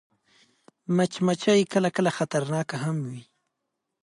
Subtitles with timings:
[0.95, 3.21] مچمچۍ کله کله خطرناکه هم وي